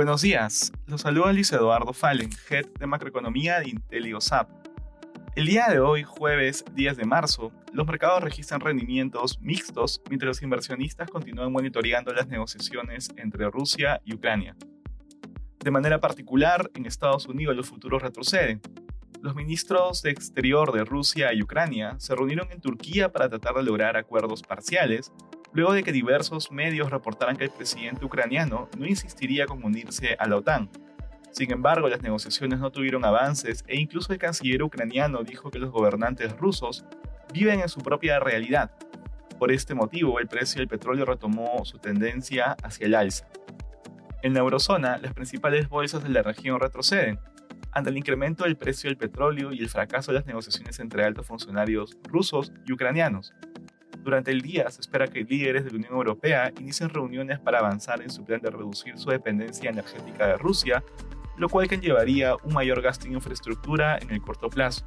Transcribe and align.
Buenos 0.00 0.22
días, 0.22 0.72
los 0.86 1.02
saluda 1.02 1.30
Luis 1.30 1.52
Eduardo 1.52 1.92
Fallen, 1.92 2.30
Head 2.48 2.68
de 2.78 2.86
Macroeconomía 2.86 3.60
de 3.60 3.68
IntelioSAP. 3.68 4.48
El 5.36 5.44
día 5.44 5.68
de 5.68 5.78
hoy, 5.78 6.04
jueves 6.04 6.64
10 6.74 6.96
de 6.96 7.04
marzo, 7.04 7.52
los 7.74 7.86
mercados 7.86 8.22
registran 8.22 8.62
rendimientos 8.62 9.38
mixtos 9.42 10.00
mientras 10.08 10.28
los 10.28 10.42
inversionistas 10.42 11.10
continúan 11.10 11.52
monitoreando 11.52 12.14
las 12.14 12.28
negociaciones 12.28 13.10
entre 13.18 13.50
Rusia 13.50 14.00
y 14.06 14.14
Ucrania. 14.14 14.56
De 15.62 15.70
manera 15.70 16.00
particular, 16.00 16.70
en 16.72 16.86
Estados 16.86 17.26
Unidos 17.26 17.54
los 17.54 17.68
futuros 17.68 18.00
retroceden. 18.00 18.62
Los 19.20 19.34
ministros 19.34 20.00
de 20.00 20.12
Exterior 20.12 20.72
de 20.72 20.86
Rusia 20.86 21.34
y 21.34 21.42
Ucrania 21.42 21.96
se 21.98 22.16
reunieron 22.16 22.50
en 22.52 22.62
Turquía 22.62 23.12
para 23.12 23.28
tratar 23.28 23.54
de 23.56 23.64
lograr 23.64 23.98
acuerdos 23.98 24.40
parciales 24.40 25.12
luego 25.52 25.72
de 25.72 25.82
que 25.82 25.92
diversos 25.92 26.52
medios 26.52 26.90
reportaran 26.90 27.36
que 27.36 27.44
el 27.44 27.50
presidente 27.50 28.04
ucraniano 28.04 28.68
no 28.78 28.86
insistiría 28.86 29.46
con 29.46 29.64
unirse 29.64 30.16
a 30.18 30.28
la 30.28 30.36
OTAN. 30.36 30.70
Sin 31.32 31.52
embargo, 31.52 31.88
las 31.88 32.02
negociaciones 32.02 32.58
no 32.58 32.70
tuvieron 32.70 33.04
avances 33.04 33.64
e 33.66 33.78
incluso 33.78 34.12
el 34.12 34.18
canciller 34.18 34.62
ucraniano 34.62 35.22
dijo 35.22 35.50
que 35.50 35.58
los 35.58 35.70
gobernantes 35.70 36.36
rusos 36.36 36.84
viven 37.32 37.60
en 37.60 37.68
su 37.68 37.80
propia 37.80 38.18
realidad. 38.18 38.70
Por 39.38 39.52
este 39.52 39.74
motivo, 39.74 40.18
el 40.18 40.28
precio 40.28 40.58
del 40.58 40.68
petróleo 40.68 41.04
retomó 41.04 41.64
su 41.64 41.78
tendencia 41.78 42.56
hacia 42.62 42.86
el 42.86 42.94
alza. 42.94 43.26
En 44.22 44.34
la 44.34 44.40
eurozona, 44.40 44.98
las 44.98 45.14
principales 45.14 45.68
bolsas 45.68 46.02
de 46.02 46.10
la 46.10 46.22
región 46.22 46.60
retroceden, 46.60 47.18
ante 47.72 47.90
el 47.90 47.96
incremento 47.96 48.44
del 48.44 48.56
precio 48.56 48.90
del 48.90 48.96
petróleo 48.96 49.52
y 49.52 49.60
el 49.60 49.68
fracaso 49.68 50.12
de 50.12 50.18
las 50.18 50.26
negociaciones 50.26 50.78
entre 50.80 51.04
altos 51.04 51.26
funcionarios 51.26 51.96
rusos 52.04 52.52
y 52.66 52.72
ucranianos. 52.72 53.32
Durante 54.02 54.30
el 54.30 54.40
día 54.40 54.70
se 54.70 54.80
espera 54.80 55.06
que 55.08 55.24
líderes 55.24 55.64
de 55.64 55.70
la 55.70 55.76
Unión 55.76 55.92
Europea 55.92 56.52
inicien 56.58 56.88
reuniones 56.88 57.38
para 57.38 57.58
avanzar 57.58 58.00
en 58.00 58.08
su 58.08 58.24
plan 58.24 58.40
de 58.40 58.50
reducir 58.50 58.98
su 58.98 59.10
dependencia 59.10 59.68
energética 59.68 60.26
de 60.26 60.38
Rusia, 60.38 60.82
lo 61.36 61.48
cual 61.48 61.68
conllevaría 61.68 62.34
un 62.42 62.54
mayor 62.54 62.80
gasto 62.80 63.06
en 63.06 63.12
infraestructura 63.12 63.98
en 63.98 64.10
el 64.10 64.22
corto 64.22 64.48
plazo. 64.48 64.86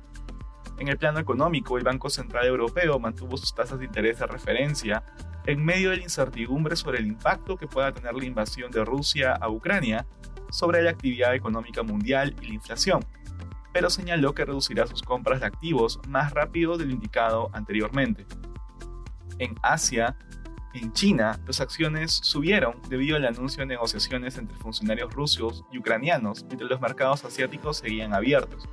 En 0.80 0.88
el 0.88 0.98
plano 0.98 1.20
económico, 1.20 1.78
el 1.78 1.84
Banco 1.84 2.10
Central 2.10 2.48
Europeo 2.48 2.98
mantuvo 3.00 3.38
sus 3.38 3.54
tasas 3.54 3.78
de 3.78 3.86
interés 3.86 4.18
de 4.20 4.26
referencia 4.26 5.04
en 5.46 5.64
medio 5.64 5.92
de 5.92 5.98
la 5.98 6.04
incertidumbre 6.04 6.76
sobre 6.76 6.98
el 6.98 7.06
impacto 7.06 7.56
que 7.56 7.68
pueda 7.68 7.92
tener 7.92 8.14
la 8.16 8.26
invasión 8.26 8.72
de 8.72 8.84
Rusia 8.84 9.34
a 9.34 9.50
Ucrania 9.50 10.08
sobre 10.50 10.82
la 10.82 10.90
actividad 10.90 11.36
económica 11.36 11.84
mundial 11.84 12.36
y 12.42 12.48
la 12.48 12.54
inflación, 12.56 13.06
pero 13.74 13.90
señaló 13.90 14.34
que 14.34 14.46
reducirá 14.46 14.88
sus 14.88 15.04
compras 15.04 15.42
de 15.42 15.48
activos 15.48 16.00
más 16.08 16.32
rápido 16.32 16.78
de 16.78 16.86
lo 16.86 16.92
indicado 16.92 17.50
anteriormente. 17.54 18.26
En 19.40 19.56
Asia, 19.62 20.16
en 20.74 20.92
China, 20.94 21.40
las 21.46 21.62
acciones 21.62 22.12
subieron 22.12 22.82
debido 22.90 23.18
al 23.18 23.26
anuncio 23.26 23.62
de 23.62 23.68
negociaciones 23.68 24.38
entre 24.38 24.58
funcionarios 24.58 25.14
rusos 25.14 25.64
y 25.72 25.78
ucranianos, 25.78 26.44
mientras 26.46 26.70
los 26.70 26.82
mercados 26.82 27.24
asiáticos 27.24 27.78
seguían 27.78 28.14
abiertos. 28.14 28.68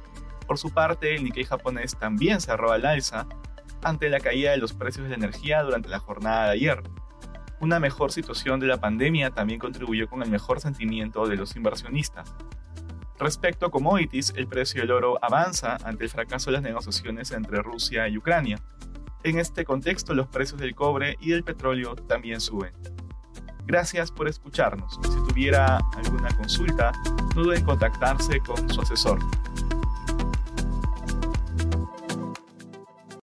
Por 0.47 0.59
su 0.59 0.71
parte, 0.71 1.15
el 1.15 1.25
Nikkei 1.25 1.45
japonés 1.45 1.97
también 1.97 2.41
cerró 2.41 2.73
al 2.73 2.87
alza 2.87 3.27
ante 3.83 4.09
la 4.09 4.21
caída 4.21 4.51
de 4.51 4.57
los 4.57 4.73
precios 4.73 5.05
de 5.05 5.11
la 5.11 5.17
energía 5.17 5.63
durante 5.63 5.89
la 5.89 6.01
jornada 6.01 6.47
de 6.47 6.53
ayer. 6.53 6.83
Una 7.61 7.79
mejor 7.79 8.11
situación 8.11 8.59
de 8.59 8.67
la 8.67 8.81
pandemia 8.81 9.31
también 9.31 9.61
contribuyó 9.61 10.09
con 10.09 10.23
el 10.23 10.31
mejor 10.31 10.61
sentimiento 10.61 11.27
de 11.27 11.37
los 11.37 11.55
inversionistas. 11.57 12.35
Respecto 13.19 13.67
a 13.67 13.71
commodities, 13.71 14.33
el 14.35 14.47
precio 14.47 14.81
del 14.81 14.93
oro 14.93 15.19
avanza 15.21 15.77
ante 15.85 16.05
el 16.05 16.11
fracaso 16.11 16.51
de 16.51 16.55
las 16.55 16.63
negociaciones 16.63 17.31
entre 17.33 17.61
Rusia 17.61 18.09
y 18.09 18.17
Ucrania. 18.17 18.59
En 19.23 19.39
este 19.39 19.65
contexto, 19.65 20.15
los 20.15 20.29
precios 20.29 20.61
del 20.61 20.75
cobre 20.75 21.17
y 21.21 21.31
del 21.31 21.45
petróleo 21.45 21.95
también 21.95 22.41
suben. 22.41 22.73
Gracias 23.67 24.11
por 24.11 24.29
escucharnos. 24.29 24.99
Si 25.03 25.29
tuviera 25.29 25.79
alguna 25.97 26.29
consulta, 26.37 26.93
no 27.37 27.43
duden 27.43 27.59
en 27.59 27.65
contactarse 27.65 28.41
con 28.41 28.69
su 28.71 28.81
asesor. 28.81 29.19